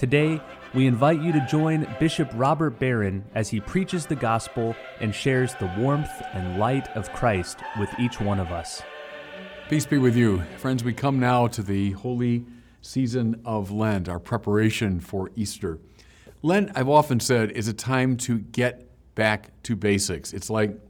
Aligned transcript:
Today, 0.00 0.40
we 0.72 0.86
invite 0.86 1.20
you 1.20 1.30
to 1.30 1.46
join 1.46 1.86
Bishop 2.00 2.30
Robert 2.32 2.78
Barron 2.78 3.22
as 3.34 3.50
he 3.50 3.60
preaches 3.60 4.06
the 4.06 4.16
gospel 4.16 4.74
and 4.98 5.14
shares 5.14 5.54
the 5.56 5.70
warmth 5.76 6.08
and 6.32 6.58
light 6.58 6.88
of 6.96 7.12
Christ 7.12 7.58
with 7.78 7.90
each 7.98 8.18
one 8.18 8.40
of 8.40 8.50
us. 8.50 8.80
Peace 9.68 9.84
be 9.84 9.98
with 9.98 10.16
you. 10.16 10.42
Friends, 10.56 10.82
we 10.82 10.94
come 10.94 11.20
now 11.20 11.48
to 11.48 11.62
the 11.62 11.90
holy 11.90 12.46
season 12.80 13.42
of 13.44 13.70
Lent, 13.70 14.08
our 14.08 14.18
preparation 14.18 15.00
for 15.00 15.30
Easter. 15.36 15.78
Lent, 16.40 16.70
I've 16.74 16.88
often 16.88 17.20
said, 17.20 17.50
is 17.50 17.68
a 17.68 17.74
time 17.74 18.16
to 18.18 18.38
get 18.38 18.88
back 19.14 19.50
to 19.64 19.76
basics. 19.76 20.32
It's 20.32 20.48
like 20.48 20.80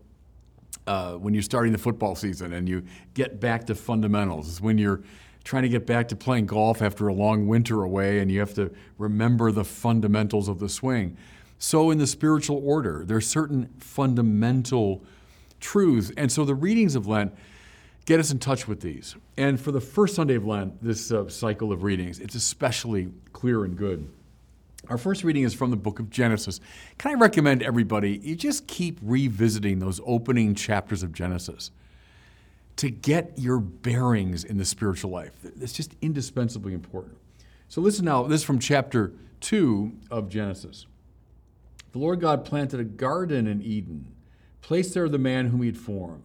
uh, 0.87 1.15
when 1.15 1.35
you're 1.35 1.43
starting 1.43 1.73
the 1.73 1.79
football 1.79 2.15
season 2.15 2.52
and 2.52 2.69
you 2.69 2.85
get 3.15 3.41
back 3.41 3.66
to 3.66 3.74
fundamentals. 3.74 4.49
It's 4.49 4.61
when 4.61 4.79
you're 4.79 5.02
trying 5.45 5.62
to 5.62 5.69
get 5.69 5.87
back 5.87 6.09
to 6.09 6.17
playing 6.17 6.47
golf 6.47 6.83
after 6.83 7.09
a 7.09 7.15
long 7.15 7.47
winter 7.47 7.83
away 7.83 8.19
and 8.19 8.30
you 8.30 8.41
have 8.41 8.55
to 8.55 8.71
remember 8.99 9.51
the 9.51 9.65
fundamentals 9.65 10.49
of 10.49 10.59
the 10.59 10.69
swing. 10.69 11.16
So, 11.59 11.91
in 11.91 11.99
the 11.99 12.07
spiritual 12.07 12.63
order, 12.65 13.05
there 13.05 13.19
are 13.19 13.23
certain 13.23 13.69
fundamental 13.79 15.03
truths. 15.61 16.11
And 16.16 16.33
so 16.33 16.45
the 16.45 16.55
readings 16.55 16.95
of 16.95 17.07
Lent 17.07 17.35
get 18.07 18.18
us 18.18 18.30
in 18.30 18.38
touch 18.38 18.66
with 18.66 18.80
these. 18.80 19.15
And 19.37 19.61
for 19.61 19.71
the 19.71 19.80
first 19.80 20.15
Sunday 20.15 20.35
of 20.35 20.46
Lent, 20.46 20.83
this 20.83 21.13
uh, 21.13 21.29
cycle 21.29 21.71
of 21.71 21.83
readings, 21.83 22.18
it's 22.18 22.35
especially 22.35 23.13
clear 23.33 23.65
and 23.65 23.77
good. 23.77 24.09
Our 24.88 24.96
first 24.99 25.23
reading 25.23 25.45
is 25.45 25.52
from 25.52 25.71
the 25.71 25.77
book 25.77 26.01
of 26.01 26.11
Genesis. 26.11 26.61
Can 26.99 27.11
I 27.11 27.15
recommend 27.15 27.63
everybody, 27.63 28.18
you 28.23 28.35
just 28.35 28.66
keep 28.66 28.99
revisiting 29.02 29.79
those 29.79 30.01
opening 30.07 30.55
chapters 30.55 31.02
of 31.02 31.13
Genesis 31.13 31.71
to 32.81 32.89
get 32.89 33.39
your 33.39 33.59
bearings 33.61 34.43
in 34.43 34.57
the 34.57 34.65
spiritual 34.65 35.11
life. 35.11 35.33
It's 35.61 35.75
just 35.75 35.95
indispensably 36.01 36.73
important. 36.73 37.19
So 37.69 37.83
listen 37.83 38.07
now, 38.07 38.23
this 38.23 38.41
is 38.41 38.47
from 38.47 38.59
chapter 38.59 39.13
2 39.41 39.93
of 40.11 40.31
Genesis. 40.31 40.87
The 41.93 41.99
Lord 41.99 42.23
God 42.23 42.43
planted 42.43 42.81
a 42.81 42.85
garden 42.85 43.47
in 43.47 43.61
Eden, 43.61 44.15
placed 44.63 44.95
there 44.95 45.11
the 45.11 45.19
man 45.19 45.49
whom 45.49 45.61
he 45.61 45.67
had 45.67 45.77
formed. 45.77 46.23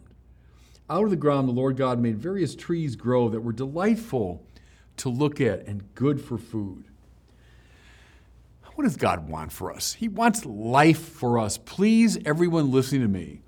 Out 0.89 1.03
of 1.03 1.09
the 1.09 1.17
ground, 1.17 1.49
the 1.49 1.51
Lord 1.51 1.75
God 1.75 1.99
made 1.99 2.19
various 2.19 2.55
trees 2.55 2.95
grow 2.95 3.27
that 3.27 3.41
were 3.41 3.51
delightful 3.51 4.41
to 4.95 5.09
look 5.09 5.41
at 5.41 5.67
and 5.67 5.93
good 5.93 6.21
for 6.21 6.37
food. 6.37 6.85
What 8.75 8.85
does 8.85 8.95
God 8.95 9.27
want 9.27 9.51
for 9.51 9.73
us? 9.73 9.91
He 9.91 10.07
wants 10.07 10.45
life 10.45 10.99
for 10.99 11.37
us. 11.37 11.57
Please, 11.57 12.17
everyone 12.23 12.71
listening 12.71 13.01
to 13.01 13.09
me, 13.09 13.41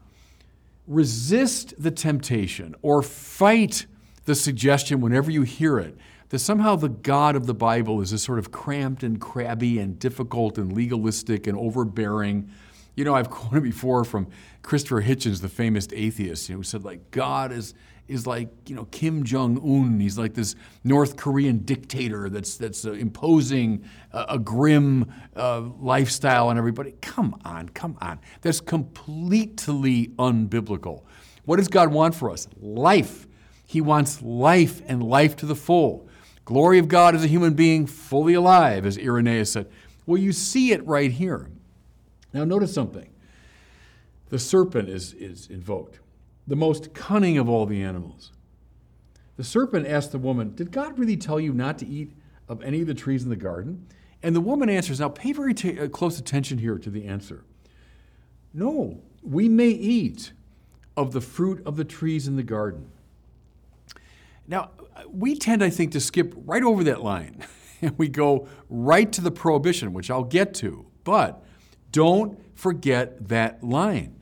resist 0.87 1.73
the 1.77 1.91
temptation 1.91 2.75
or 2.81 3.01
fight 3.01 3.85
the 4.25 4.35
suggestion 4.35 5.01
whenever 5.01 5.29
you 5.29 5.43
hear 5.43 5.79
it 5.79 5.97
that 6.29 6.39
somehow 6.39 6.75
the 6.75 6.89
God 6.89 7.35
of 7.35 7.45
the 7.45 7.53
Bible 7.53 8.01
is 8.01 8.11
this 8.11 8.23
sort 8.23 8.39
of 8.39 8.51
cramped 8.51 9.03
and 9.03 9.19
crabby 9.19 9.79
and 9.79 9.97
difficult 9.97 10.57
and 10.57 10.73
legalistic 10.73 11.47
and 11.47 11.57
overbearing. 11.57 12.49
You 12.95 13.05
know, 13.05 13.15
I've 13.15 13.29
quoted 13.31 13.63
before 13.63 14.03
from 14.03 14.27
Christopher 14.61 15.01
Hitchens, 15.01 15.41
the 15.41 15.49
famous 15.49 15.87
atheist, 15.93 16.49
you 16.49 16.55
know, 16.55 16.59
who 16.59 16.63
said 16.63 16.83
like 16.83 17.11
God 17.11 17.51
is 17.51 17.73
is 18.07 18.25
like 18.25 18.49
you 18.67 18.75
know 18.75 18.85
Kim 18.85 19.23
Jong 19.23 19.57
Un. 19.57 19.99
He's 19.99 20.17
like 20.17 20.33
this 20.33 20.55
North 20.83 21.17
Korean 21.17 21.59
dictator 21.59 22.29
that's 22.29 22.57
that's 22.57 22.85
uh, 22.85 22.93
imposing 22.93 23.83
a, 24.11 24.39
grim 24.39 25.11
uh, 25.35 25.61
lifestyle 25.79 26.47
on 26.47 26.57
everybody. 26.57 26.95
Come 27.01 27.39
on, 27.43 27.69
come 27.69 27.97
on. 28.01 28.19
That's 28.41 28.61
completely 28.61 30.07
unbiblical. 30.17 31.03
What 31.45 31.57
does 31.57 31.67
God 31.67 31.91
want 31.91 32.15
for 32.15 32.31
us? 32.31 32.47
Life. 32.59 33.27
He 33.65 33.81
wants 33.81 34.21
life 34.21 34.81
and 34.87 35.03
life 35.03 35.35
to 35.37 35.45
the 35.45 35.55
full. 35.55 36.07
Glory 36.45 36.79
of 36.79 36.87
God 36.87 37.15
as 37.15 37.23
a 37.25 37.27
human 37.27 37.53
being 37.53 37.85
fully 37.85 38.33
alive, 38.33 38.85
as 38.85 38.97
Irenaeus 38.97 39.51
said. 39.51 39.69
Well, 40.05 40.17
you 40.17 40.31
see 40.31 40.71
it 40.71 40.85
right 40.87 41.11
here. 41.11 41.49
Now, 42.31 42.45
notice 42.45 42.73
something. 42.73 43.09
The 44.29 44.39
serpent 44.39 44.87
is, 44.87 45.13
is 45.13 45.47
invoked 45.47 45.99
the 46.47 46.55
most 46.55 46.93
cunning 46.93 47.37
of 47.37 47.49
all 47.49 47.65
the 47.65 47.81
animals. 47.81 48.31
The 49.35 49.43
serpent 49.43 49.85
asked 49.85 50.11
the 50.11 50.17
woman, 50.17 50.55
Did 50.55 50.71
God 50.71 50.97
really 50.97 51.17
tell 51.17 51.39
you 51.39 51.53
not 51.53 51.77
to 51.79 51.87
eat 51.87 52.13
of 52.47 52.63
any 52.63 52.81
of 52.81 52.87
the 52.87 52.93
trees 52.93 53.23
in 53.23 53.29
the 53.29 53.35
garden? 53.35 53.85
And 54.23 54.35
the 54.35 54.41
woman 54.41 54.69
answers, 54.69 54.99
Now 54.99 55.09
pay 55.09 55.33
very 55.33 55.53
t- 55.53 55.79
uh, 55.79 55.87
close 55.87 56.17
attention 56.19 56.57
here 56.57 56.79
to 56.79 56.89
the 56.89 57.05
answer. 57.05 57.43
No, 58.53 59.01
we 59.21 59.47
may 59.47 59.69
eat 59.69 60.31
of 60.95 61.13
the 61.13 61.21
fruit 61.21 61.61
of 61.65 61.75
the 61.75 61.85
trees 61.85 62.27
in 62.27 62.37
the 62.37 62.43
garden. 62.43 62.89
Now, 64.47 64.71
we 65.11 65.35
tend, 65.35 65.63
I 65.63 65.69
think, 65.69 65.91
to 65.91 65.99
skip 65.99 66.33
right 66.45 66.63
over 66.63 66.83
that 66.85 67.03
line 67.03 67.45
and 67.81 67.97
we 67.99 68.07
go 68.07 68.47
right 68.69 69.11
to 69.11 69.21
the 69.21 69.29
prohibition, 69.29 69.93
which 69.93 70.09
I'll 70.09 70.23
get 70.23 70.53
to. 70.55 70.87
But 71.03 71.43
don't 71.91 72.39
forget 72.57 73.27
that 73.27 73.63
line. 73.63 74.19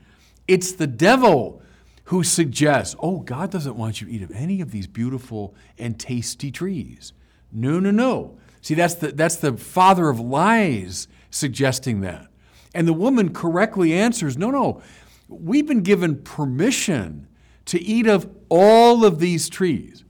It's 0.47 0.73
the 0.73 0.87
devil 0.87 1.61
who 2.05 2.23
suggests, 2.23 2.95
oh, 2.99 3.19
God 3.19 3.51
doesn't 3.51 3.75
want 3.75 3.99
you 3.99 4.07
to 4.07 4.13
eat 4.13 4.21
of 4.21 4.31
any 4.31 4.61
of 4.61 4.71
these 4.71 4.87
beautiful 4.87 5.55
and 5.77 5.99
tasty 5.99 6.51
trees. 6.51 7.13
No, 7.51 7.79
no, 7.79 7.91
no. 7.91 8.37
See, 8.61 8.75
that's 8.75 8.95
the, 8.95 9.11
that's 9.11 9.37
the 9.37 9.57
father 9.57 10.09
of 10.09 10.19
lies 10.19 11.07
suggesting 11.29 12.01
that. 12.01 12.27
And 12.73 12.87
the 12.87 12.93
woman 12.93 13.33
correctly 13.33 13.93
answers, 13.93 14.37
no, 14.37 14.51
no, 14.51 14.81
we've 15.27 15.67
been 15.67 15.81
given 15.81 16.21
permission 16.21 17.27
to 17.65 17.81
eat 17.81 18.07
of 18.07 18.29
all 18.49 19.03
of 19.05 19.19
these 19.19 19.49
trees. 19.49 20.03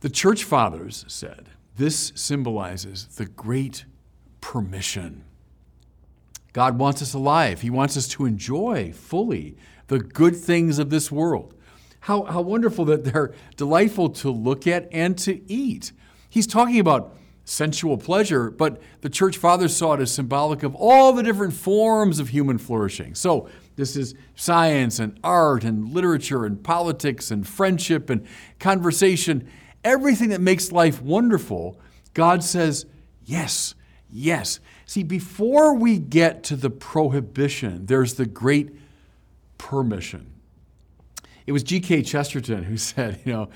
The 0.00 0.10
church 0.10 0.44
fathers 0.44 1.04
said 1.06 1.50
this 1.76 2.12
symbolizes 2.14 3.06
the 3.06 3.26
great 3.26 3.84
permission. 4.40 5.24
God 6.52 6.78
wants 6.78 7.00
us 7.00 7.14
alive. 7.14 7.60
He 7.60 7.70
wants 7.70 7.96
us 7.96 8.08
to 8.08 8.24
enjoy 8.24 8.92
fully 8.92 9.56
the 9.90 9.98
good 9.98 10.36
things 10.36 10.78
of 10.78 10.88
this 10.88 11.10
world. 11.10 11.52
How, 11.98 12.22
how 12.22 12.42
wonderful 12.42 12.84
that 12.86 13.02
they're 13.02 13.34
delightful 13.56 14.08
to 14.10 14.30
look 14.30 14.68
at 14.68 14.88
and 14.92 15.18
to 15.18 15.42
eat. 15.50 15.90
He's 16.28 16.46
talking 16.46 16.78
about 16.78 17.16
sensual 17.44 17.98
pleasure, 17.98 18.52
but 18.52 18.80
the 19.00 19.10
church 19.10 19.36
fathers 19.36 19.76
saw 19.76 19.94
it 19.94 20.00
as 20.00 20.12
symbolic 20.14 20.62
of 20.62 20.76
all 20.76 21.12
the 21.12 21.24
different 21.24 21.54
forms 21.54 22.20
of 22.20 22.28
human 22.28 22.56
flourishing. 22.56 23.16
So, 23.16 23.48
this 23.74 23.96
is 23.96 24.14
science 24.36 25.00
and 25.00 25.18
art 25.24 25.64
and 25.64 25.92
literature 25.92 26.44
and 26.44 26.62
politics 26.62 27.32
and 27.32 27.46
friendship 27.46 28.10
and 28.10 28.24
conversation, 28.60 29.48
everything 29.82 30.28
that 30.28 30.40
makes 30.40 30.70
life 30.70 31.02
wonderful. 31.02 31.80
God 32.14 32.44
says, 32.44 32.86
yes, 33.24 33.74
yes. 34.08 34.60
See, 34.86 35.02
before 35.02 35.74
we 35.74 35.98
get 35.98 36.44
to 36.44 36.56
the 36.56 36.70
prohibition, 36.70 37.86
there's 37.86 38.14
the 38.14 38.26
great 38.26 38.70
permission. 39.60 40.32
It 41.46 41.52
was 41.52 41.62
G.K. 41.62 42.02
Chesterton 42.02 42.64
who 42.64 42.76
said, 42.78 43.20
you 43.26 43.32
know, 43.32 43.50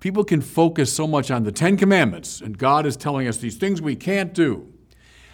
people 0.00 0.24
can 0.24 0.40
focus 0.40 0.90
so 0.92 1.06
much 1.06 1.30
on 1.30 1.44
the 1.44 1.52
Ten 1.52 1.76
Commandments, 1.76 2.40
and 2.40 2.56
God 2.56 2.86
is 2.86 2.96
telling 2.96 3.28
us 3.28 3.36
these 3.36 3.56
things 3.56 3.82
we 3.82 3.94
can't 3.94 4.32
do. 4.32 4.72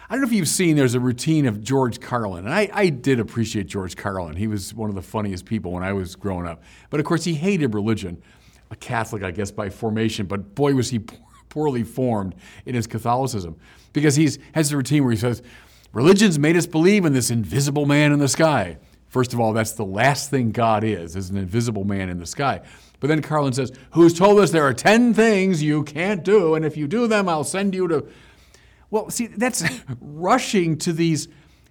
I 0.09 0.15
don't 0.15 0.21
know 0.21 0.27
if 0.27 0.33
you've 0.33 0.47
seen, 0.47 0.75
there's 0.75 0.95
a 0.95 0.99
routine 0.99 1.45
of 1.45 1.63
George 1.63 2.01
Carlin. 2.01 2.45
And 2.45 2.53
I, 2.53 2.69
I, 2.73 2.89
did 2.89 3.19
appreciate 3.19 3.67
George 3.67 3.95
Carlin. 3.95 4.35
He 4.35 4.47
was 4.47 4.73
one 4.73 4.89
of 4.89 4.95
the 4.95 5.03
funniest 5.03 5.45
people 5.45 5.71
when 5.71 5.83
I 5.83 5.93
was 5.93 6.15
growing 6.15 6.47
up. 6.47 6.63
But 6.89 6.99
of 6.99 7.05
course, 7.05 7.23
he 7.23 7.35
hated 7.35 7.75
religion. 7.75 8.21
A 8.71 8.75
Catholic, 8.75 9.23
I 9.23 9.31
guess, 9.31 9.51
by 9.51 9.69
formation, 9.69 10.25
but 10.25 10.55
boy, 10.55 10.73
was 10.73 10.89
he 10.89 10.99
poorly 11.49 11.83
formed 11.83 12.35
in 12.65 12.75
his 12.75 12.87
Catholicism. 12.87 13.55
Because 13.93 14.15
he 14.15 14.29
has 14.53 14.71
a 14.71 14.77
routine 14.77 15.03
where 15.03 15.11
he 15.11 15.17
says, 15.17 15.41
Religion's 15.93 16.37
made 16.37 16.57
us 16.57 16.67
believe 16.67 17.05
in 17.05 17.13
this 17.13 17.31
invisible 17.31 17.85
man 17.85 18.11
in 18.11 18.19
the 18.19 18.27
sky. 18.27 18.77
First 19.09 19.33
of 19.33 19.39
all, 19.39 19.53
that's 19.53 19.73
the 19.73 19.85
last 19.85 20.29
thing 20.29 20.51
God 20.51 20.83
is, 20.83 21.15
is 21.15 21.29
an 21.29 21.37
invisible 21.37 21.83
man 21.83 22.09
in 22.09 22.19
the 22.19 22.25
sky. 22.25 22.61
But 22.99 23.07
then 23.07 23.21
Carlin 23.21 23.53
says, 23.53 23.71
Who's 23.93 24.13
told 24.13 24.39
us 24.39 24.51
there 24.51 24.67
are 24.67 24.73
10 24.73 25.13
things 25.13 25.63
you 25.63 25.83
can't 25.83 26.23
do, 26.23 26.55
and 26.55 26.63
if 26.63 26.77
you 26.77 26.87
do 26.87 27.07
them, 27.07 27.27
I'll 27.27 27.43
send 27.43 27.73
you 27.73 27.87
to. 27.87 28.07
Well, 28.91 29.09
see, 29.09 29.27
that's 29.27 29.63
rushing 30.01 30.77
to 30.79 30.93
these, 30.93 31.27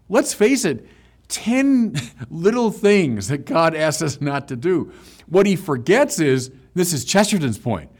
let's 0.09 0.35
face 0.35 0.65
it, 0.65 0.87
10 1.29 1.95
little 2.31 2.71
things 2.71 3.29
that 3.29 3.47
God 3.47 3.75
asks 3.75 4.03
us 4.03 4.21
not 4.21 4.49
to 4.49 4.57
do. 4.57 4.93
What 5.27 5.47
he 5.47 5.55
forgets 5.55 6.19
is 6.19 6.51
this 6.75 6.93
is 6.93 7.05
Chesterton's 7.05 7.59
point 7.59 7.91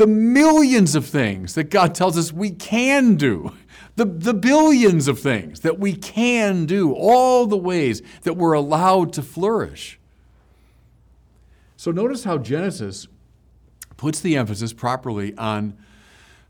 the 0.00 0.06
millions 0.06 0.94
of 0.94 1.04
things 1.04 1.54
that 1.54 1.64
God 1.64 1.94
tells 1.94 2.16
us 2.16 2.32
we 2.32 2.50
can 2.50 3.16
do 3.16 3.52
the, 4.00 4.06
the 4.06 4.32
billions 4.32 5.08
of 5.08 5.18
things 5.18 5.60
that 5.60 5.78
we 5.78 5.94
can 5.94 6.64
do, 6.64 6.94
all 6.94 7.46
the 7.46 7.56
ways 7.58 8.00
that 8.22 8.32
we're 8.32 8.54
allowed 8.54 9.12
to 9.12 9.22
flourish. 9.22 10.00
So 11.76 11.90
notice 11.90 12.24
how 12.24 12.38
Genesis 12.38 13.08
puts 13.98 14.20
the 14.20 14.38
emphasis 14.38 14.72
properly 14.72 15.36
on 15.36 15.76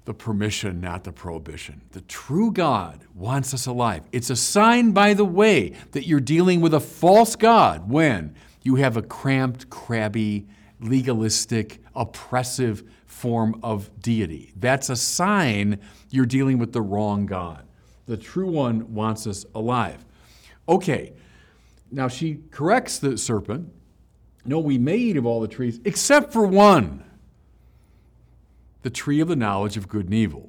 the 0.05 0.15
permission, 0.15 0.81
not 0.81 1.03
the 1.03 1.11
prohibition. 1.11 1.81
The 1.91 2.03
true 2.03 2.53
God 2.53 3.01
wants 3.17 3.53
us 3.53 3.67
alive. 3.67 4.05
It's 4.13 4.31
a 4.31 4.37
sign, 4.37 4.93
by 4.93 5.13
the 5.13 5.25
way, 5.25 5.73
that 5.91 6.07
you're 6.07 6.21
dealing 6.21 6.61
with 6.61 6.73
a 6.73 6.79
false 6.79 7.35
God 7.35 7.91
when 7.91 8.37
you 8.63 8.77
have 8.77 8.97
a 8.97 9.03
cramped, 9.03 9.69
crabby, 9.71 10.47
legalistic, 10.79 11.83
oppressive 11.97 12.85
form 13.21 13.61
of 13.63 13.91
deity. 14.01 14.53
That's 14.57 14.89
a 14.89 14.97
sign 14.97 15.79
you're 16.11 16.27
dealing 16.27 16.59
with 16.59 16.73
the 16.73 16.81
wrong 16.81 17.27
God. 17.27 17.67
The 18.07 18.17
true 18.17 18.51
one 18.51 18.95
wants 18.95 19.27
us 19.27 19.45
alive. 19.55 20.05
Okay, 20.69 21.13
now 21.93 22.09
she 22.09 22.41
corrects 22.51 22.99
the 22.99 23.19
serpent. 23.19 23.73
No, 24.45 24.59
we 24.59 24.79
may 24.79 24.97
eat 24.97 25.17
of 25.17 25.27
all 25.27 25.41
the 25.41 25.49
trees 25.49 25.81
except 25.85 26.33
for 26.33 26.47
one 26.47 27.05
the 28.83 28.91
tree 28.91 29.21
of 29.21 29.29
the 29.29 29.37
knowledge 29.37 29.77
of 29.77 29.89
good 29.89 30.07
and 30.07 30.15
evil. 30.15 30.49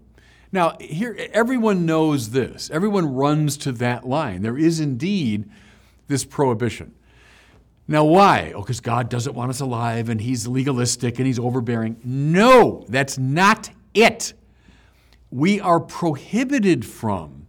Now, 0.54 0.78
here, 0.80 1.18
everyone 1.34 1.86
knows 1.86 2.32
this. 2.32 2.70
Everyone 2.72 3.14
runs 3.14 3.58
to 3.58 3.74
that 3.74 4.08
line. 4.08 4.42
There 4.42 4.58
is 4.58 4.80
indeed 4.80 5.50
this 6.08 6.24
prohibition. 6.24 6.94
Now, 7.88 8.06
why? 8.06 8.54
Oh, 8.56 8.62
because 8.62 8.80
God 8.80 9.10
doesn't 9.10 9.36
want 9.36 9.50
us 9.50 9.60
alive 9.60 10.10
and 10.10 10.22
He's 10.22 10.48
legalistic 10.48 11.20
and 11.20 11.28
He's 11.28 11.40
overbearing. 11.40 11.98
No, 12.04 12.86
that's 12.88 13.18
not 13.18 13.72
it. 13.94 14.34
We 15.30 15.60
are 15.60 15.80
prohibited 15.80 16.86
from 16.86 17.48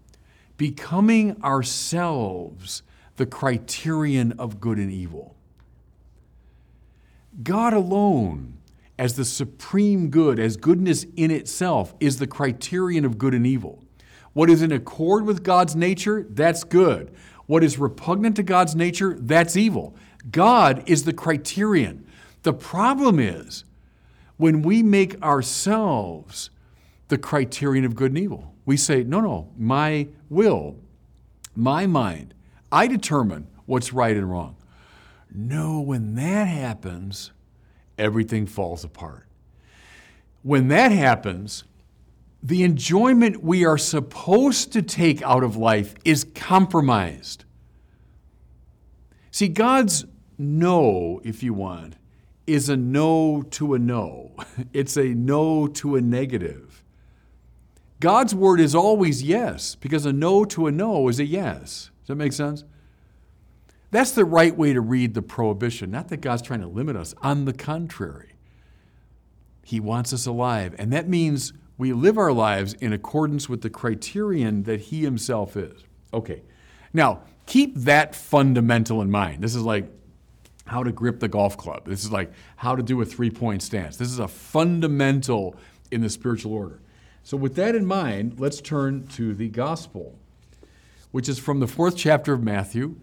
becoming 0.56 1.42
ourselves 1.42 2.82
the 3.16 3.26
criterion 3.26 4.32
of 4.38 4.60
good 4.60 4.78
and 4.78 4.90
evil. 4.90 5.36
God 7.42 7.72
alone 7.72 8.58
as 8.98 9.16
the 9.16 9.24
supreme 9.24 10.10
good, 10.10 10.38
as 10.38 10.56
goodness 10.56 11.06
in 11.16 11.30
itself, 11.30 11.94
is 11.98 12.18
the 12.18 12.26
criterion 12.26 13.04
of 13.04 13.18
good 13.18 13.34
and 13.34 13.46
evil. 13.46 13.82
What 14.32 14.50
is 14.50 14.62
in 14.62 14.72
accord 14.72 15.24
with 15.24 15.42
God's 15.42 15.74
nature, 15.74 16.26
that's 16.28 16.64
good. 16.64 17.12
What 17.46 17.64
is 17.64 17.78
repugnant 17.78 18.36
to 18.36 18.42
God's 18.42 18.74
nature, 18.74 19.16
that's 19.18 19.56
evil. 19.56 19.96
God 20.30 20.82
is 20.86 21.04
the 21.04 21.12
criterion. 21.12 22.06
The 22.42 22.52
problem 22.52 23.18
is 23.18 23.64
when 24.36 24.62
we 24.62 24.82
make 24.82 25.20
ourselves 25.22 26.50
the 27.08 27.18
criterion 27.18 27.84
of 27.84 27.94
good 27.94 28.12
and 28.12 28.18
evil. 28.18 28.54
We 28.64 28.76
say, 28.76 29.02
no, 29.02 29.20
no, 29.20 29.50
my 29.58 30.08
will, 30.30 30.76
my 31.54 31.86
mind, 31.86 32.34
I 32.70 32.86
determine 32.86 33.48
what's 33.66 33.92
right 33.92 34.16
and 34.16 34.30
wrong. 34.30 34.56
No, 35.34 35.80
when 35.80 36.14
that 36.14 36.44
happens, 36.44 37.32
everything 37.98 38.46
falls 38.46 38.84
apart. 38.84 39.26
When 40.42 40.68
that 40.68 40.92
happens, 40.92 41.64
the 42.42 42.64
enjoyment 42.64 43.42
we 43.42 43.64
are 43.64 43.78
supposed 43.78 44.72
to 44.72 44.82
take 44.82 45.22
out 45.22 45.44
of 45.44 45.56
life 45.56 45.94
is 46.04 46.24
compromised. 46.34 47.44
See, 49.30 49.48
God's 49.48 50.04
no, 50.38 51.20
if 51.24 51.42
you 51.42 51.54
want, 51.54 51.96
is 52.46 52.68
a 52.68 52.76
no 52.76 53.42
to 53.42 53.74
a 53.74 53.78
no. 53.78 54.32
It's 54.72 54.96
a 54.96 55.14
no 55.14 55.66
to 55.68 55.96
a 55.96 56.00
negative. 56.00 56.82
God's 58.00 58.34
word 58.34 58.60
is 58.60 58.74
always 58.74 59.22
yes, 59.22 59.76
because 59.76 60.06
a 60.06 60.12
no 60.12 60.44
to 60.46 60.66
a 60.66 60.72
no 60.72 61.08
is 61.08 61.20
a 61.20 61.24
yes. 61.24 61.90
Does 62.00 62.08
that 62.08 62.14
make 62.16 62.32
sense? 62.32 62.64
That's 63.92 64.10
the 64.10 64.24
right 64.24 64.56
way 64.56 64.72
to 64.72 64.80
read 64.80 65.14
the 65.14 65.22
prohibition. 65.22 65.90
Not 65.90 66.08
that 66.08 66.20
God's 66.20 66.42
trying 66.42 66.62
to 66.62 66.66
limit 66.66 66.96
us. 66.96 67.14
On 67.22 67.44
the 67.44 67.52
contrary, 67.52 68.32
He 69.62 69.78
wants 69.78 70.12
us 70.12 70.26
alive. 70.26 70.74
And 70.78 70.92
that 70.92 71.08
means 71.08 71.52
we 71.78 71.92
live 71.92 72.18
our 72.18 72.32
lives 72.32 72.72
in 72.74 72.92
accordance 72.92 73.48
with 73.48 73.60
the 73.60 73.70
criterion 73.70 74.64
that 74.64 74.80
He 74.80 75.02
Himself 75.02 75.56
is. 75.56 75.84
Okay. 76.12 76.42
Now, 76.92 77.22
keep 77.46 77.76
that 77.76 78.14
fundamental 78.14 79.00
in 79.02 79.10
mind. 79.10 79.44
This 79.44 79.54
is 79.54 79.62
like 79.62 79.90
how 80.72 80.82
to 80.82 80.92
grip 80.92 81.20
the 81.20 81.28
golf 81.28 81.56
club. 81.56 81.86
This 81.86 82.04
is 82.04 82.10
like 82.10 82.32
how 82.56 82.74
to 82.74 82.82
do 82.82 83.00
a 83.00 83.04
three 83.04 83.30
point 83.30 83.62
stance. 83.62 83.96
This 83.96 84.08
is 84.08 84.18
a 84.18 84.28
fundamental 84.28 85.56
in 85.90 86.00
the 86.00 86.10
spiritual 86.10 86.52
order. 86.52 86.80
So, 87.22 87.36
with 87.36 87.54
that 87.56 87.74
in 87.74 87.86
mind, 87.86 88.40
let's 88.40 88.60
turn 88.60 89.06
to 89.08 89.34
the 89.34 89.48
gospel, 89.48 90.18
which 91.12 91.28
is 91.28 91.38
from 91.38 91.60
the 91.60 91.68
fourth 91.68 91.96
chapter 91.96 92.32
of 92.32 92.42
Matthew 92.42 92.96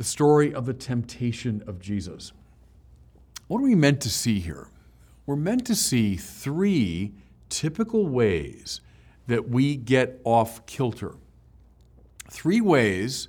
the 0.00 0.04
story 0.04 0.54
of 0.54 0.64
the 0.64 0.72
temptation 0.72 1.62
of 1.66 1.78
Jesus. 1.78 2.32
What 3.48 3.58
are 3.58 3.64
we 3.64 3.74
meant 3.74 4.00
to 4.00 4.08
see 4.08 4.40
here? 4.40 4.68
We're 5.26 5.36
meant 5.36 5.66
to 5.66 5.74
see 5.74 6.16
three 6.16 7.12
typical 7.50 8.06
ways 8.06 8.80
that 9.26 9.50
we 9.50 9.76
get 9.76 10.18
off 10.24 10.64
kilter. 10.64 11.16
Three 12.30 12.62
ways 12.62 13.28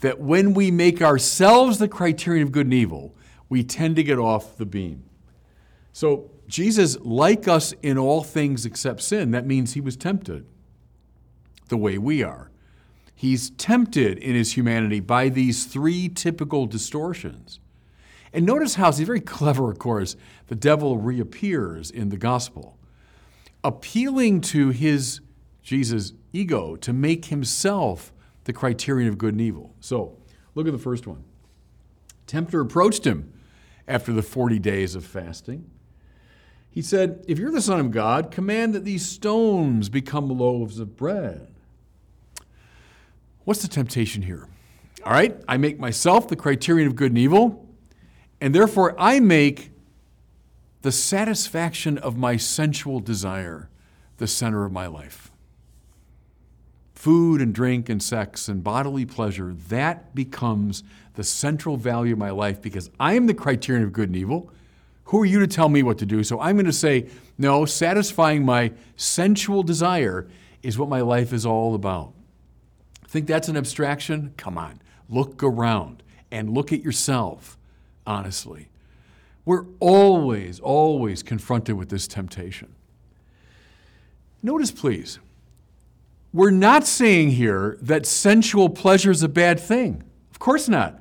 that 0.00 0.20
when 0.20 0.54
we 0.54 0.70
make 0.70 1.02
ourselves 1.02 1.78
the 1.78 1.88
criterion 1.88 2.42
of 2.42 2.52
good 2.52 2.66
and 2.66 2.74
evil, 2.74 3.14
we 3.48 3.62
tend 3.62 3.96
to 3.96 4.02
get 4.02 4.18
off 4.18 4.56
the 4.56 4.66
beam. 4.66 5.04
So, 5.92 6.30
Jesus, 6.46 6.98
like 7.00 7.46
us 7.46 7.72
in 7.82 7.96
all 7.96 8.22
things 8.22 8.66
except 8.66 9.02
sin, 9.02 9.30
that 9.30 9.46
means 9.46 9.74
he 9.74 9.80
was 9.80 9.96
tempted 9.96 10.46
the 11.68 11.76
way 11.76 11.96
we 11.96 12.22
are 12.24 12.50
he's 13.20 13.50
tempted 13.50 14.16
in 14.16 14.34
his 14.34 14.56
humanity 14.56 14.98
by 14.98 15.28
these 15.28 15.66
three 15.66 16.08
typical 16.08 16.64
distortions. 16.64 17.60
And 18.32 18.46
notice 18.46 18.76
how, 18.76 18.90
he's 18.90 19.06
very 19.06 19.20
clever, 19.20 19.70
of 19.70 19.78
course, 19.78 20.16
the 20.46 20.54
devil 20.54 20.96
reappears 20.96 21.90
in 21.90 22.08
the 22.08 22.16
gospel, 22.16 22.78
appealing 23.62 24.40
to 24.40 24.70
his, 24.70 25.20
Jesus' 25.62 26.14
ego, 26.32 26.76
to 26.76 26.94
make 26.94 27.26
himself 27.26 28.10
the 28.44 28.52
criterion 28.52 29.08
of 29.08 29.18
good 29.18 29.34
and 29.34 29.40
evil. 29.40 29.74
So, 29.80 30.16
look 30.54 30.66
at 30.66 30.72
the 30.72 30.78
first 30.78 31.06
one. 31.06 31.24
Tempter 32.26 32.60
approached 32.60 33.06
him 33.06 33.32
after 33.88 34.12
the 34.12 34.22
40 34.22 34.58
days 34.58 34.94
of 34.94 35.04
fasting. 35.04 35.68
He 36.70 36.82
said, 36.82 37.24
If 37.26 37.38
you're 37.38 37.50
the 37.50 37.60
Son 37.60 37.80
of 37.80 37.90
God, 37.90 38.30
command 38.30 38.74
that 38.74 38.84
these 38.84 39.04
stones 39.04 39.88
become 39.88 40.28
loaves 40.28 40.78
of 40.78 40.96
bread. 40.96 41.48
What's 43.44 43.62
the 43.62 43.68
temptation 43.68 44.22
here? 44.22 44.46
All 45.04 45.12
right, 45.12 45.36
I 45.48 45.56
make 45.56 45.78
myself 45.78 46.28
the 46.28 46.36
criterion 46.36 46.86
of 46.86 46.94
good 46.94 47.10
and 47.10 47.18
evil, 47.18 47.66
and 48.40 48.54
therefore 48.54 48.94
I 48.98 49.18
make 49.18 49.72
the 50.82 50.92
satisfaction 50.92 51.98
of 51.98 52.16
my 52.16 52.36
sensual 52.36 53.00
desire 53.00 53.68
the 54.18 54.26
center 54.26 54.64
of 54.64 54.72
my 54.72 54.86
life. 54.86 55.29
Food 57.00 57.40
and 57.40 57.54
drink 57.54 57.88
and 57.88 58.02
sex 58.02 58.46
and 58.46 58.62
bodily 58.62 59.06
pleasure, 59.06 59.54
that 59.70 60.14
becomes 60.14 60.84
the 61.14 61.24
central 61.24 61.78
value 61.78 62.12
of 62.12 62.18
my 62.18 62.28
life 62.28 62.60
because 62.60 62.90
I 63.00 63.14
am 63.14 63.26
the 63.26 63.32
criterion 63.32 63.82
of 63.82 63.94
good 63.94 64.10
and 64.10 64.16
evil. 64.16 64.50
Who 65.04 65.22
are 65.22 65.24
you 65.24 65.40
to 65.40 65.46
tell 65.46 65.70
me 65.70 65.82
what 65.82 65.96
to 66.00 66.04
do? 66.04 66.22
So 66.22 66.38
I'm 66.38 66.56
going 66.56 66.66
to 66.66 66.74
say, 66.74 67.08
no, 67.38 67.64
satisfying 67.64 68.44
my 68.44 68.72
sensual 68.96 69.62
desire 69.62 70.28
is 70.62 70.76
what 70.76 70.90
my 70.90 71.00
life 71.00 71.32
is 71.32 71.46
all 71.46 71.74
about. 71.74 72.12
Think 73.06 73.26
that's 73.26 73.48
an 73.48 73.56
abstraction? 73.56 74.34
Come 74.36 74.58
on. 74.58 74.82
Look 75.08 75.42
around 75.42 76.02
and 76.30 76.50
look 76.50 76.70
at 76.70 76.82
yourself, 76.82 77.56
honestly. 78.06 78.68
We're 79.46 79.64
always, 79.78 80.60
always 80.60 81.22
confronted 81.22 81.78
with 81.78 81.88
this 81.88 82.06
temptation. 82.06 82.74
Notice, 84.42 84.70
please, 84.70 85.18
we're 86.32 86.50
not 86.50 86.86
saying 86.86 87.30
here 87.32 87.76
that 87.82 88.06
sensual 88.06 88.68
pleasure 88.68 89.10
is 89.10 89.22
a 89.22 89.28
bad 89.28 89.58
thing. 89.58 90.04
Of 90.30 90.38
course 90.38 90.68
not. 90.68 91.00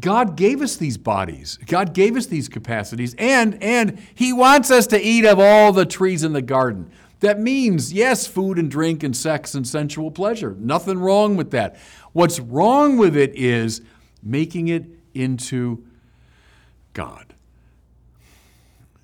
God 0.00 0.36
gave 0.36 0.60
us 0.62 0.76
these 0.76 0.98
bodies. 0.98 1.58
God 1.66 1.94
gave 1.94 2.16
us 2.16 2.26
these 2.26 2.48
capacities, 2.48 3.14
and, 3.18 3.62
and 3.62 4.02
He 4.14 4.32
wants 4.32 4.70
us 4.70 4.88
to 4.88 5.00
eat 5.00 5.24
of 5.24 5.38
all 5.38 5.72
the 5.72 5.86
trees 5.86 6.24
in 6.24 6.32
the 6.32 6.42
garden. 6.42 6.90
That 7.20 7.38
means, 7.38 7.92
yes, 7.92 8.26
food 8.26 8.58
and 8.58 8.70
drink 8.70 9.02
and 9.02 9.16
sex 9.16 9.54
and 9.54 9.66
sensual 9.66 10.10
pleasure. 10.10 10.56
Nothing 10.58 10.98
wrong 10.98 11.36
with 11.36 11.52
that. 11.52 11.76
What's 12.12 12.40
wrong 12.40 12.96
with 12.96 13.16
it 13.16 13.34
is 13.36 13.82
making 14.22 14.68
it 14.68 14.86
into 15.14 15.84
God, 16.92 17.34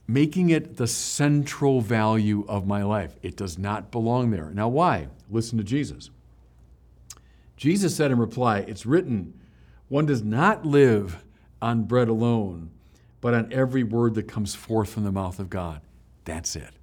making 0.08 0.50
it 0.50 0.76
the 0.76 0.86
central 0.86 1.80
value 1.80 2.44
of 2.48 2.66
my 2.66 2.82
life. 2.82 3.16
It 3.22 3.36
does 3.36 3.58
not 3.58 3.90
belong 3.90 4.30
there. 4.30 4.50
Now, 4.50 4.68
why? 4.68 5.08
Listen 5.30 5.58
to 5.58 5.64
Jesus. 5.64 6.10
Jesus 7.56 7.96
said 7.96 8.10
in 8.10 8.18
reply, 8.18 8.58
It's 8.60 8.86
written, 8.86 9.34
one 9.88 10.06
does 10.06 10.22
not 10.22 10.64
live 10.64 11.24
on 11.62 11.84
bread 11.84 12.08
alone, 12.08 12.70
but 13.20 13.34
on 13.34 13.52
every 13.52 13.82
word 13.82 14.14
that 14.14 14.28
comes 14.28 14.54
forth 14.54 14.90
from 14.90 15.04
the 15.04 15.12
mouth 15.12 15.38
of 15.38 15.50
God. 15.50 15.80
That's 16.24 16.54
it. 16.56 16.74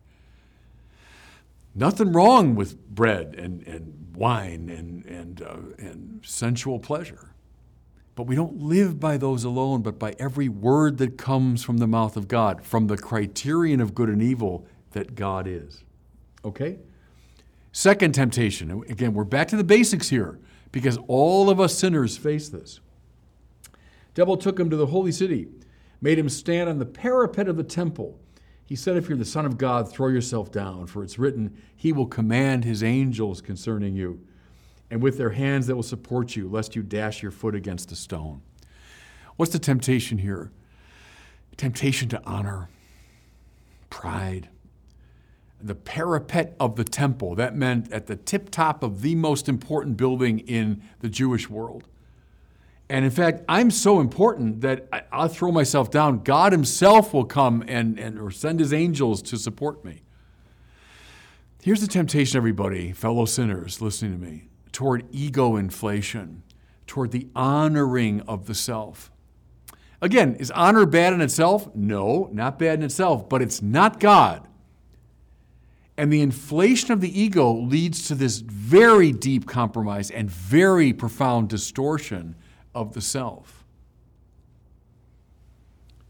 Nothing 1.76 2.12
wrong 2.12 2.56
with 2.56 2.78
bread 2.90 3.36
and, 3.38 3.66
and 3.68 4.16
wine 4.16 4.70
and, 4.70 5.06
and, 5.06 5.42
uh, 5.42 5.58
and 5.80 6.22
sensual 6.24 6.80
pleasure. 6.80 7.33
But 8.16 8.28
we 8.28 8.36
don't 8.36 8.62
live 8.62 9.00
by 9.00 9.18
those 9.18 9.44
alone, 9.44 9.82
but 9.82 9.98
by 9.98 10.16
every 10.20 10.48
word 10.48 10.98
that 11.00 11.18
comes 11.18 11.64
from 11.64 11.78
the 11.78 11.88
mouth 11.88 12.16
of 12.16 12.28
God, 12.28 12.64
from 12.64 12.88
the 12.88 12.98
criterion 12.98 13.82
of 13.82 13.96
good 13.96 14.10
and 14.10 14.22
evil 14.22 14.68
that 14.92 15.16
God 15.16 15.48
is. 15.48 15.84
Okay? 16.46 16.78
Second 17.72 18.14
temptation. 18.14 18.84
Again, 18.88 19.14
we're 19.14 19.24
back 19.24 19.48
to 19.48 19.56
the 19.56 19.64
basics 19.64 20.10
here 20.10 20.40
because 20.72 21.00
all 21.08 21.50
of 21.50 21.60
us 21.60 21.76
sinners 21.76 22.16
face 22.16 22.50
this. 22.50 22.80
Devil 24.14 24.38
took 24.38 24.60
him 24.60 24.70
to 24.70 24.76
the 24.76 24.88
holy 24.88 25.12
city, 25.12 25.48
made 26.00 26.20
him 26.20 26.30
stand 26.30 26.70
on 26.70 26.78
the 26.78 26.86
parapet 26.86 27.48
of 27.48 27.58
the 27.58 27.64
temple. 27.64 28.20
He 28.64 28.76
said, 28.76 28.96
If 28.96 29.10
you're 29.10 29.18
the 29.18 29.26
Son 29.26 29.46
of 29.46 29.58
God, 29.58 29.92
throw 29.92 30.08
yourself 30.08 30.52
down, 30.52 30.86
for 30.86 31.04
it's 31.04 31.18
written, 31.18 31.58
He 31.76 31.92
will 31.92 32.06
command 32.06 32.64
His 32.64 32.84
angels 32.84 33.42
concerning 33.42 33.96
you 33.96 34.22
and 34.94 35.02
with 35.02 35.18
their 35.18 35.32
hands 35.32 35.66
that 35.66 35.76
will 35.76 35.82
support 35.82 36.36
you, 36.36 36.48
lest 36.48 36.76
you 36.76 36.84
dash 36.84 37.24
your 37.24 37.32
foot 37.32 37.56
against 37.56 37.92
a 37.92 37.96
stone. 37.96 38.44
What's 39.38 39.52
the 39.52 39.58
temptation 39.58 40.20
here? 40.20 40.52
Temptation 41.58 42.10
to 42.10 42.22
honor, 42.26 42.70
pride. 43.90 44.50
The 45.60 45.74
parapet 45.74 46.56
of 46.60 46.76
the 46.76 46.84
temple, 46.84 47.34
that 47.36 47.56
meant 47.56 47.92
at 47.92 48.06
the 48.06 48.16
tip 48.16 48.52
top 48.52 48.84
of 48.84 49.02
the 49.02 49.16
most 49.16 49.50
important 49.50 49.98
building 49.98 50.38
in 50.38 50.84
the 51.00 51.10
Jewish 51.10 51.50
world. 51.50 51.88
And 52.88 53.04
in 53.04 53.10
fact, 53.10 53.42
I'm 53.50 53.72
so 53.72 54.00
important 54.00 54.62
that 54.62 54.88
I'll 55.12 55.28
throw 55.28 55.52
myself 55.52 55.90
down. 55.90 56.20
God 56.20 56.52
Himself 56.52 57.16
will 57.16 57.26
come 57.26 57.64
and, 57.68 57.98
and 57.98 58.20
or 58.20 58.30
send 58.30 58.60
His 58.60 58.72
angels 58.72 59.24
to 59.24 59.38
support 59.38 59.84
me. 59.84 60.04
Here's 61.64 61.82
the 61.82 61.88
temptation, 61.88 62.38
everybody, 62.38 62.92
fellow 62.92 63.26
sinners 63.26 63.82
listening 63.82 64.12
to 64.12 64.24
me 64.24 64.50
toward 64.74 65.06
ego 65.12 65.56
inflation, 65.56 66.44
toward 66.86 67.12
the 67.12 67.30
honoring 67.34 68.20
of 68.22 68.48
the 68.48 68.56
self. 68.56 69.10
Again, 70.02 70.36
is 70.36 70.52
honor 70.52 70.86
bad 70.86 71.14
in 71.14 71.22
itself? 71.22 71.74
No, 71.74 72.30
not 72.34 72.60
bad 72.60 72.80
in 72.80 72.84
itself, 72.84 73.30
but 73.30 73.42
it's 73.42 73.62
not 73.62 74.02
God. 74.02 74.46
And 75.96 76.12
the 76.12 76.22
inflation 76.22 76.92
of 76.92 77.00
the 77.00 77.22
ego 77.22 77.54
leads 77.54 78.08
to 78.08 78.16
this 78.16 78.40
very 78.40 79.12
deep 79.12 79.48
compromise 79.48 80.12
and 80.12 80.30
very 80.30 80.92
profound 80.92 81.48
distortion 81.50 82.36
of 82.74 82.94
the 82.94 83.02
self. 83.02 83.64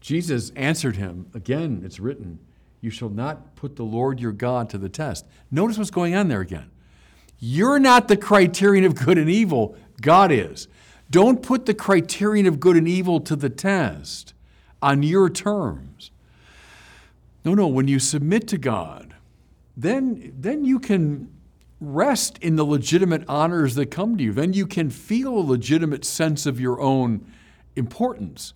Jesus 0.00 0.50
answered 0.56 0.96
him, 0.96 1.30
again, 1.34 1.82
it's 1.84 2.00
written, 2.00 2.38
You 2.80 2.90
shall 2.90 3.10
not 3.10 3.56
put 3.56 3.76
the 3.76 3.84
Lord 3.84 4.20
your 4.20 4.32
God 4.32 4.68
to 4.70 4.78
the 4.78 4.88
test. 4.88 5.26
Notice 5.50 5.78
what's 5.78 5.90
going 5.90 6.14
on 6.14 6.28
there 6.28 6.40
again. 6.40 6.70
You're 7.38 7.78
not 7.78 8.08
the 8.08 8.16
criterion 8.16 8.84
of 8.84 8.94
good 8.94 9.18
and 9.18 9.28
evil, 9.28 9.76
God 10.00 10.32
is. 10.32 10.68
Don't 11.10 11.42
put 11.42 11.66
the 11.66 11.74
criterion 11.74 12.46
of 12.46 12.60
good 12.60 12.76
and 12.76 12.88
evil 12.88 13.20
to 13.20 13.36
the 13.36 13.50
test 13.50 14.34
on 14.80 15.02
your 15.02 15.30
terms. 15.30 16.10
No, 17.44 17.54
no, 17.54 17.66
when 17.66 17.88
you 17.88 17.98
submit 17.98 18.48
to 18.48 18.58
God, 18.58 19.14
then, 19.76 20.32
then 20.38 20.64
you 20.64 20.78
can 20.78 21.30
rest 21.80 22.38
in 22.38 22.56
the 22.56 22.64
legitimate 22.64 23.24
honors 23.28 23.74
that 23.74 23.90
come 23.90 24.16
to 24.16 24.24
you. 24.24 24.32
Then 24.32 24.52
you 24.52 24.66
can 24.66 24.88
feel 24.90 25.36
a 25.36 25.40
legitimate 25.40 26.04
sense 26.04 26.46
of 26.46 26.58
your 26.58 26.80
own 26.80 27.26
importance, 27.76 28.54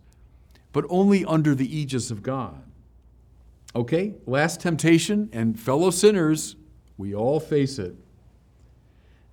but 0.73 0.85
only 0.89 1.25
under 1.25 1.55
the 1.55 1.77
aegis 1.77 2.11
of 2.11 2.23
God. 2.23 2.63
Okay, 3.77 4.15
last 4.27 4.61
temptation, 4.61 5.29
and 5.33 5.61
fellow 5.61 5.91
sinners, 5.91 6.57
we 6.97 7.15
all 7.15 7.39
face 7.39 7.79
it. 7.79 7.95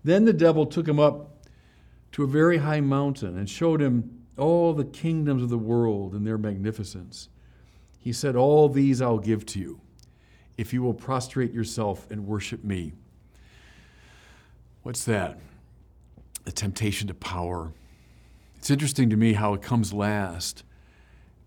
Then 0.05 0.25
the 0.25 0.33
devil 0.33 0.67
took 0.67 0.87
him 0.87 0.99
up 0.99 1.31
to 2.11 2.23
a 2.23 2.27
very 2.27 2.59
high 2.59 2.79
mountain 2.79 3.39
and 3.39 3.49
showed 3.49 3.81
him 3.81 4.27
all 4.37 4.71
the 4.71 4.85
kingdoms 4.85 5.41
of 5.41 5.49
the 5.49 5.57
world 5.57 6.13
and 6.13 6.27
their 6.27 6.37
magnificence. 6.37 7.27
He 7.97 8.13
said, 8.13 8.35
All 8.35 8.69
these 8.69 9.01
I'll 9.01 9.17
give 9.17 9.47
to 9.47 9.59
you 9.59 9.81
if 10.57 10.73
you 10.73 10.83
will 10.83 10.93
prostrate 10.93 11.53
yourself 11.53 12.05
and 12.11 12.27
worship 12.27 12.63
me. 12.63 12.93
What's 14.83 15.05
that? 15.05 15.39
The 16.43 16.51
temptation 16.51 17.07
to 17.07 17.15
power. 17.15 17.73
It's 18.57 18.69
interesting 18.69 19.09
to 19.09 19.17
me 19.17 19.33
how 19.33 19.55
it 19.55 19.63
comes 19.63 19.91
last 19.91 20.63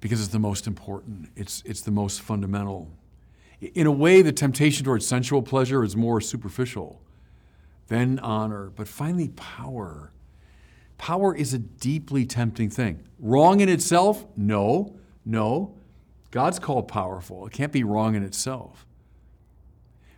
because 0.00 0.20
it's 0.20 0.32
the 0.32 0.40
most 0.40 0.66
important, 0.66 1.28
it's, 1.36 1.62
it's 1.64 1.82
the 1.82 1.92
most 1.92 2.22
fundamental. 2.22 2.90
In 3.60 3.86
a 3.86 3.92
way, 3.92 4.20
the 4.20 4.32
temptation 4.32 4.84
towards 4.84 5.06
sensual 5.06 5.42
pleasure 5.42 5.84
is 5.84 5.94
more 5.94 6.20
superficial 6.20 7.00
then 7.88 8.18
honor, 8.20 8.70
but 8.74 8.86
finally 8.86 9.28
power. 9.28 10.12
Power 10.98 11.34
is 11.34 11.54
a 11.54 11.58
deeply 11.58 12.26
tempting 12.26 12.70
thing. 12.70 13.02
Wrong 13.18 13.60
in 13.60 13.68
itself? 13.68 14.26
No, 14.36 14.96
no. 15.24 15.74
God's 16.30 16.58
called 16.58 16.88
powerful. 16.88 17.46
It 17.46 17.52
can't 17.52 17.72
be 17.72 17.84
wrong 17.84 18.14
in 18.14 18.22
itself. 18.22 18.86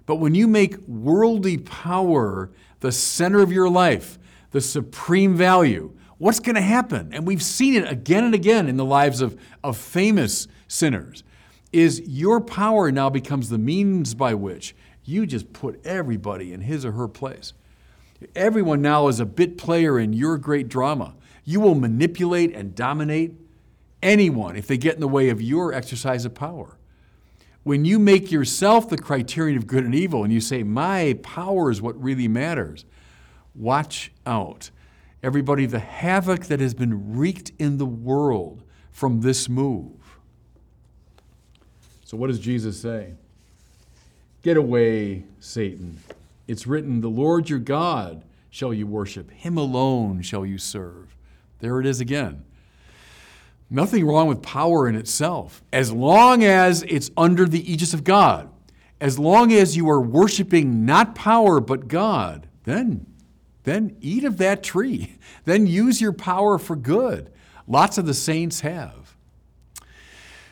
But 0.06 0.16
when 0.16 0.34
you 0.34 0.48
make 0.48 0.76
worldly 0.88 1.58
power 1.58 2.50
the 2.80 2.90
center 2.90 3.40
of 3.40 3.52
your 3.52 3.68
life, 3.68 4.18
the 4.50 4.60
supreme 4.60 5.36
value, 5.36 5.92
what's 6.18 6.40
going 6.40 6.56
to 6.56 6.60
happen? 6.60 7.10
And 7.12 7.26
we've 7.26 7.42
seen 7.42 7.74
it 7.74 7.88
again 7.88 8.24
and 8.24 8.34
again 8.34 8.68
in 8.68 8.76
the 8.76 8.84
lives 8.84 9.20
of, 9.20 9.40
of 9.62 9.76
famous 9.76 10.48
sinners, 10.66 11.22
is 11.72 12.00
your 12.06 12.40
power 12.40 12.90
now 12.90 13.08
becomes 13.08 13.48
the 13.48 13.58
means 13.58 14.14
by 14.14 14.34
which 14.34 14.74
you 15.04 15.26
just 15.26 15.52
put 15.52 15.84
everybody 15.86 16.52
in 16.52 16.62
his 16.62 16.84
or 16.84 16.92
her 16.92 17.06
place. 17.06 17.52
Everyone 18.34 18.82
now 18.82 19.08
is 19.08 19.20
a 19.20 19.26
bit 19.26 19.56
player 19.56 19.98
in 19.98 20.12
your 20.12 20.36
great 20.38 20.68
drama. 20.68 21.14
You 21.44 21.60
will 21.60 21.74
manipulate 21.74 22.54
and 22.54 22.74
dominate 22.74 23.34
anyone 24.02 24.56
if 24.56 24.66
they 24.66 24.76
get 24.76 24.94
in 24.94 25.00
the 25.00 25.08
way 25.08 25.30
of 25.30 25.40
your 25.40 25.72
exercise 25.72 26.24
of 26.24 26.34
power. 26.34 26.76
When 27.62 27.84
you 27.84 27.98
make 27.98 28.30
yourself 28.30 28.88
the 28.88 28.98
criterion 28.98 29.56
of 29.56 29.66
good 29.66 29.84
and 29.84 29.94
evil 29.94 30.24
and 30.24 30.32
you 30.32 30.40
say, 30.40 30.62
My 30.62 31.18
power 31.22 31.70
is 31.70 31.82
what 31.82 32.00
really 32.02 32.28
matters, 32.28 32.84
watch 33.54 34.12
out. 34.26 34.70
Everybody, 35.22 35.66
the 35.66 35.80
havoc 35.80 36.46
that 36.46 36.60
has 36.60 36.72
been 36.72 37.14
wreaked 37.14 37.52
in 37.58 37.76
the 37.76 37.86
world 37.86 38.62
from 38.90 39.20
this 39.20 39.48
move. 39.48 40.18
So, 42.04 42.16
what 42.16 42.28
does 42.28 42.40
Jesus 42.40 42.80
say? 42.80 43.12
Get 44.42 44.56
away, 44.56 45.24
Satan. 45.38 45.98
It's 46.50 46.66
written, 46.66 47.00
The 47.00 47.08
Lord 47.08 47.48
your 47.48 47.60
God 47.60 48.24
shall 48.50 48.74
you 48.74 48.84
worship, 48.84 49.30
him 49.30 49.56
alone 49.56 50.20
shall 50.20 50.44
you 50.44 50.58
serve. 50.58 51.14
There 51.60 51.78
it 51.78 51.86
is 51.86 52.00
again. 52.00 52.44
Nothing 53.70 54.04
wrong 54.04 54.26
with 54.26 54.42
power 54.42 54.88
in 54.88 54.96
itself, 54.96 55.62
as 55.72 55.92
long 55.92 56.42
as 56.42 56.82
it's 56.88 57.08
under 57.16 57.46
the 57.46 57.72
aegis 57.72 57.94
of 57.94 58.02
God. 58.02 58.50
As 59.00 59.16
long 59.16 59.52
as 59.52 59.76
you 59.76 59.88
are 59.90 60.00
worshiping 60.00 60.84
not 60.84 61.14
power 61.14 61.60
but 61.60 61.86
God, 61.86 62.48
then, 62.64 63.06
then 63.62 63.96
eat 64.00 64.24
of 64.24 64.38
that 64.38 64.64
tree. 64.64 65.18
Then 65.44 65.68
use 65.68 66.00
your 66.00 66.12
power 66.12 66.58
for 66.58 66.74
good. 66.74 67.30
Lots 67.68 67.96
of 67.96 68.06
the 68.06 68.12
saints 68.12 68.60
have. 68.60 69.14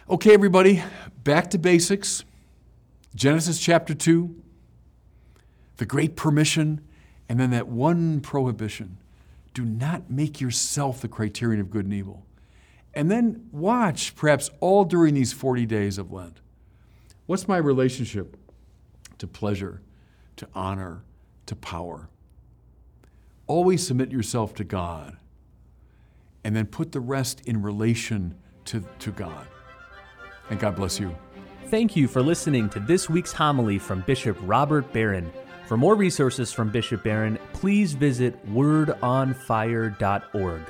Okay, 0.08 0.32
everybody, 0.32 0.84
back 1.24 1.50
to 1.50 1.58
basics. 1.58 2.24
Genesis 3.16 3.58
chapter 3.58 3.94
2, 3.94 4.34
the 5.78 5.86
great 5.86 6.16
permission, 6.16 6.80
and 7.28 7.40
then 7.40 7.50
that 7.50 7.68
one 7.68 8.20
prohibition. 8.20 8.98
Do 9.54 9.64
not 9.64 10.10
make 10.10 10.40
yourself 10.40 11.00
the 11.00 11.08
criterion 11.08 11.60
of 11.60 11.70
good 11.70 11.84
and 11.84 11.94
evil. 11.94 12.26
And 12.94 13.10
then 13.10 13.48
watch, 13.52 14.14
perhaps 14.14 14.50
all 14.60 14.84
during 14.84 15.14
these 15.14 15.32
40 15.32 15.66
days 15.66 15.98
of 15.98 16.12
Lent. 16.12 16.40
What's 17.26 17.48
my 17.48 17.56
relationship 17.56 18.36
to 19.18 19.26
pleasure, 19.26 19.80
to 20.36 20.48
honor, 20.54 21.02
to 21.46 21.54
power? 21.56 22.08
Always 23.46 23.86
submit 23.86 24.10
yourself 24.10 24.54
to 24.56 24.64
God, 24.64 25.16
and 26.44 26.54
then 26.56 26.66
put 26.66 26.92
the 26.92 27.00
rest 27.00 27.40
in 27.46 27.62
relation 27.62 28.34
to, 28.66 28.84
to 28.98 29.10
God. 29.12 29.46
And 30.50 30.58
God 30.58 30.76
bless 30.76 30.98
you. 30.98 31.16
Thank 31.66 31.96
you 31.96 32.08
for 32.08 32.22
listening 32.22 32.68
to 32.70 32.80
this 32.80 33.10
week's 33.10 33.32
homily 33.32 33.78
from 33.78 34.00
Bishop 34.02 34.36
Robert 34.40 34.92
Barron. 34.92 35.30
For 35.68 35.76
more 35.76 35.94
resources 35.94 36.50
from 36.50 36.70
Bishop 36.70 37.04
Barron, 37.04 37.38
please 37.52 37.92
visit 37.92 38.34
wordonfire.org. 38.50 40.62